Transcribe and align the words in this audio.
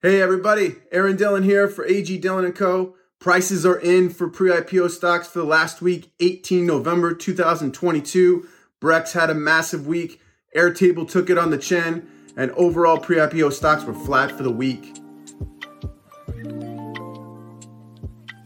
Hey 0.00 0.22
everybody, 0.22 0.76
Aaron 0.92 1.16
Dillon 1.16 1.42
here 1.42 1.66
for 1.66 1.84
AG 1.84 2.18
Dillon 2.18 2.52
& 2.52 2.54
Co. 2.54 2.94
Prices 3.18 3.66
are 3.66 3.80
in 3.80 4.10
for 4.10 4.28
pre-IPO 4.28 4.90
stocks 4.90 5.26
for 5.26 5.40
the 5.40 5.44
last 5.44 5.82
week, 5.82 6.12
18 6.20 6.64
November 6.64 7.12
2022. 7.12 8.46
Brex 8.80 9.14
had 9.14 9.28
a 9.28 9.34
massive 9.34 9.88
week. 9.88 10.20
Airtable 10.56 11.10
took 11.10 11.30
it 11.30 11.36
on 11.36 11.50
the 11.50 11.58
chin, 11.58 12.08
and 12.36 12.52
overall 12.52 12.98
pre-IPO 12.98 13.52
stocks 13.52 13.82
were 13.82 13.92
flat 13.92 14.30
for 14.30 14.44
the 14.44 14.52
week. 14.52 14.98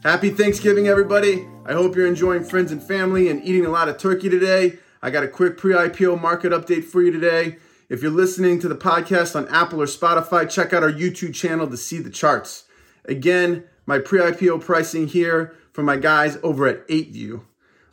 Happy 0.03 0.31
Thanksgiving, 0.31 0.89
everybody. 0.89 1.47
I 1.67 1.75
hope 1.75 1.95
you're 1.95 2.07
enjoying 2.07 2.45
friends 2.45 2.73
and 2.73 2.83
family 2.83 3.29
and 3.29 3.45
eating 3.45 3.67
a 3.67 3.71
lot 3.71 3.91
of 3.91 3.99
turkey 3.99 4.31
today. 4.31 4.79
I 5.03 5.11
got 5.11 5.23
a 5.23 5.29
quick 5.29 5.59
pre-IPO 5.59 6.19
market 6.19 6.53
update 6.53 6.85
for 6.85 7.03
you 7.03 7.11
today. 7.11 7.59
If 7.93 8.01
you're 8.01 8.11
listening 8.11 8.59
to 8.61 8.69
the 8.69 8.75
podcast 8.75 9.37
on 9.37 9.47
Apple 9.49 9.83
or 9.83 9.85
Spotify, 9.85 10.49
check 10.49 10.73
out 10.73 10.83
our 10.83 10.91
YouTube 10.91 11.35
channel 11.35 11.69
to 11.69 11.77
see 11.77 11.99
the 11.99 12.09
charts. 12.09 12.65
Again, 13.05 13.65
my 13.85 13.99
pre-IPO 13.99 14.63
pricing 14.63 15.09
here 15.09 15.55
from 15.75 15.85
my 15.85 15.99
guys 15.99 16.39
over 16.43 16.67
at 16.67 16.89
8View. 16.89 17.43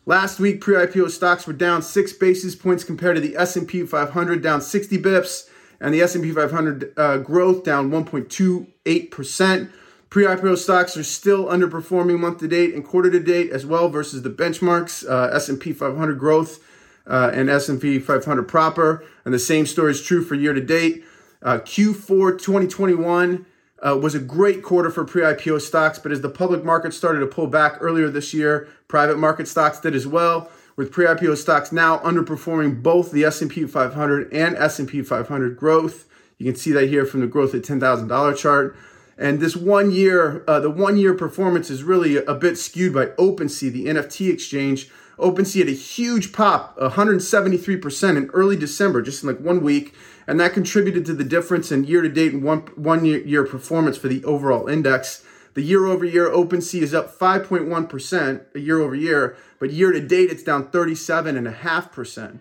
Last 0.06 0.40
week, 0.40 0.62
pre-IPO 0.62 1.10
stocks 1.10 1.46
were 1.46 1.52
down 1.52 1.82
six 1.82 2.14
basis 2.14 2.56
points 2.56 2.86
compared 2.86 3.18
to 3.18 3.22
the 3.22 3.36
S&P 3.36 3.86
500, 3.86 4.42
down 4.42 4.62
60 4.62 4.98
bips, 5.00 5.50
and 5.82 5.94
the 5.94 6.00
S&P 6.00 6.32
500 6.32 6.94
uh, 6.96 7.18
growth 7.18 7.66
down 7.66 7.92
1.28%. 7.92 9.70
Pre-IPO 10.10 10.58
stocks 10.58 10.96
are 10.96 11.04
still 11.04 11.48
underperforming 11.48 12.22
month 12.22 12.38
to 12.38 12.48
date 12.48 12.74
and 12.74 12.86
quarter 12.86 13.12
to 13.12 13.20
date 13.20 13.52
as 13.52 13.66
well 13.66 13.90
versus 13.90 14.22
the 14.22 14.30
benchmarks. 14.30 15.06
Uh, 15.06 15.36
S&P 15.36 15.74
500 15.74 16.18
growth 16.18 16.64
uh, 17.10 17.32
and 17.34 17.50
S&P 17.50 18.00
500 18.00 18.44
proper. 18.44 19.04
And 19.26 19.34
the 19.34 19.40
same 19.40 19.66
story 19.66 19.92
is 19.92 20.02
true 20.02 20.24
for 20.24 20.36
year 20.36 20.54
to 20.54 20.62
date. 20.62 21.04
Uh, 21.42 21.58
Q4 21.58 22.38
2021 22.40 23.46
uh, 23.82 23.98
was 23.98 24.14
a 24.14 24.20
great 24.20 24.62
quarter 24.62 24.92
for 24.92 25.06
pre-IPO 25.06 25.62
stocks, 25.62 26.00
but 26.00 26.12
as 26.12 26.22
the 26.22 26.30
public 26.30 26.64
market 26.64 26.94
started 26.94 27.20
to 27.20 27.28
pull 27.28 27.48
back 27.48 27.78
earlier 27.80 28.10
this 28.10 28.34
year, 28.34 28.68
private 28.88 29.18
market 29.18 29.48
stocks 29.48 29.80
did 29.80 29.96
as 29.96 30.06
well. 30.06 30.52
With 30.76 30.92
pre-IPO 30.92 31.38
stocks 31.38 31.72
now 31.72 31.98
underperforming 32.00 32.82
both 32.82 33.12
the 33.12 33.26
S&P 33.26 33.66
500 33.66 34.32
and 34.34 34.56
S&P 34.56 35.02
500 35.02 35.58
growth, 35.58 36.06
you 36.38 36.46
can 36.46 36.56
see 36.56 36.72
that 36.72 36.88
here 36.88 37.06
from 37.06 37.20
the 37.20 37.28
growth 37.28 37.54
at 37.54 37.64
$10,000 37.64 38.38
chart. 38.38 38.78
And 39.20 39.40
this 39.40 39.56
one 39.56 39.92
year, 39.92 40.44
uh, 40.48 40.60
the 40.62 40.72
one 40.72 40.98
year 40.98 41.14
performance 41.14 41.70
is 41.70 41.84
really 41.84 42.18
a 42.18 42.34
bit 42.34 42.58
skewed 42.58 42.94
by 42.94 43.08
OpenSea, 43.08 43.72
the 43.72 43.86
NFT 43.86 44.34
exchange, 44.34 44.90
OpenSea 45.20 45.60
had 45.60 45.68
a 45.68 45.72
huge 45.72 46.32
pop, 46.32 46.78
173% 46.78 48.18
in 48.18 48.28
early 48.28 48.56
December, 48.56 49.02
just 49.02 49.22
in 49.22 49.28
like 49.28 49.40
one 49.40 49.62
week, 49.62 49.94
and 50.26 50.40
that 50.40 50.54
contributed 50.54 51.06
to 51.06 51.14
the 51.14 51.24
difference 51.24 51.72
in 51.72 51.84
year 51.84 52.02
to 52.02 52.10
date 52.10 52.34
and 52.34 52.44
one 52.44 52.62
one 52.76 53.04
year, 53.04 53.20
year 53.20 53.44
performance 53.44 53.98
for 53.98 54.08
the 54.08 54.24
overall 54.24 54.68
index. 54.68 55.24
The 55.56 55.62
year 55.62 55.86
over 55.86 56.06
year 56.06 56.30
OpenSea 56.30 56.82
is 56.82 56.94
up 56.94 57.18
5.1% 57.18 58.46
year 58.56 58.80
over 58.80 58.96
year, 58.96 59.36
but 59.60 59.72
year 59.72 59.92
to 59.92 60.00
date 60.00 60.30
it's 60.32 60.44
down 60.44 60.68
37.5%. 60.68 62.40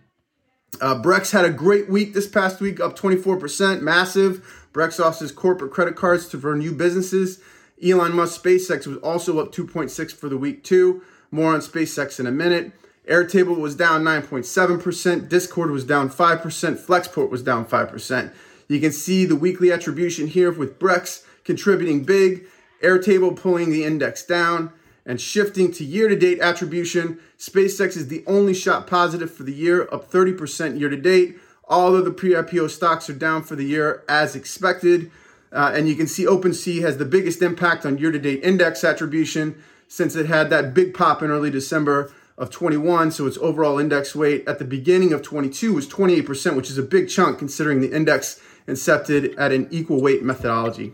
Uh, 0.81 1.01
Brex 1.01 1.33
had 1.33 1.45
a 1.45 1.51
great 1.51 1.89
week 1.89 2.15
this 2.15 2.29
past 2.29 2.61
week, 2.61 2.81
up 2.81 2.97
24%, 2.97 3.81
massive. 3.81 4.67
Brex 4.73 5.03
offers 5.05 5.33
corporate 5.33 5.73
credit 5.73 5.97
cards 5.97 6.29
to 6.29 6.39
for 6.39 6.55
new 6.55 6.73
businesses. 6.73 7.41
Elon 7.83 8.15
Musk 8.15 8.43
SpaceX 8.43 8.87
was 8.87 8.99
also 8.99 9.39
up 9.41 9.53
2.6 9.53 10.13
for 10.13 10.29
the 10.29 10.37
week 10.37 10.63
too. 10.63 11.03
More 11.31 11.55
on 11.55 11.61
SpaceX 11.61 12.21
in 12.21 12.27
a 12.27 12.31
minute. 12.33 12.73
Airtable 13.09 13.59
was 13.59 13.75
down 13.75 14.05
9.7%. 14.05 15.29
Discord 15.29 15.71
was 15.71 15.85
down 15.85 16.11
5%. 16.11 16.41
Flexport 16.79 17.31
was 17.31 17.43
down 17.43 17.65
5%. 17.65 18.33
You 18.69 18.81
can 18.81 18.93
see 18.93 19.25
the 19.25 19.37
weekly 19.37 19.73
attribution 19.73 20.27
here 20.27 20.53
with 20.53 20.79
Brex 20.79 21.25
contributing 21.45 22.05
big, 22.05 22.45
Airtable 22.83 23.35
pulling 23.35 23.71
the 23.71 23.85
index 23.85 24.25
down, 24.25 24.73
and 25.09 25.21
shifting 25.21 25.73
to 25.73 25.85
year 25.85 26.09
to 26.09 26.15
date 26.15 26.39
attribution. 26.39 27.19
SpaceX 27.39 27.97
is 27.97 28.09
the 28.09 28.23
only 28.27 28.53
shot 28.53 28.87
positive 28.87 29.33
for 29.33 29.43
the 29.43 29.55
year, 29.55 29.89
up 29.91 30.09
30% 30.09 30.79
year 30.79 30.91
to 30.91 30.97
date. 30.97 31.39
All 31.67 31.97
of 31.97 32.05
the 32.05 32.13
pre 32.13 32.35
IPO 32.35 32.71
stocks 32.71 33.09
are 33.11 33.15
down 33.15 33.43
for 33.43 33.57
the 33.57 33.65
year 33.65 34.05
as 34.09 34.37
expected. 34.37 35.11
Uh, 35.51 35.73
and 35.75 35.89
you 35.89 35.97
can 35.97 36.07
see 36.07 36.27
OpenSea 36.27 36.83
has 36.83 36.99
the 36.99 37.07
biggest 37.07 37.41
impact 37.41 37.87
on 37.87 37.97
year 37.97 38.13
to 38.13 38.19
date 38.19 38.45
index 38.45 38.85
attribution 38.85 39.57
since 39.89 40.15
it 40.15 40.27
had 40.27 40.51
that 40.51 40.75
big 40.75 40.93
pop 40.93 41.23
in 41.23 41.31
early 41.31 41.51
December 41.51 42.13
of 42.37 42.51
21. 42.51 43.11
So 43.11 43.27
its 43.27 43.39
overall 43.39 43.79
index 43.79 44.15
weight 44.15 44.47
at 44.47 44.59
the 44.59 44.67
beginning 44.67 45.15
of 45.15 45.23
22 45.23 45.73
was 45.73 45.89
28%, 45.89 46.55
which 46.55 46.69
is 46.69 46.77
a 46.77 46.83
big 46.83 47.09
chunk 47.09 47.39
considering 47.39 47.81
the 47.81 47.95
index 47.95 48.41
incepted 48.67 49.35
at 49.39 49.53
an 49.53 49.69
equal 49.71 50.03
weight 50.03 50.23
methodology. 50.23 50.93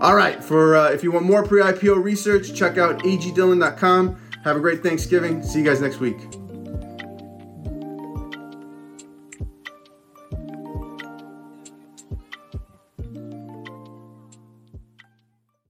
All 0.00 0.16
right, 0.16 0.42
for 0.42 0.76
uh, 0.76 0.90
if 0.90 1.02
you 1.02 1.12
want 1.12 1.24
more 1.24 1.44
pre-IPO 1.44 2.02
research, 2.02 2.54
check 2.54 2.78
out 2.78 3.02
agdillon.com. 3.04 4.20
Have 4.44 4.56
a 4.56 4.60
great 4.60 4.82
Thanksgiving. 4.82 5.42
See 5.42 5.60
you 5.60 5.64
guys 5.64 5.80
next 5.80 6.00
week. 6.00 6.16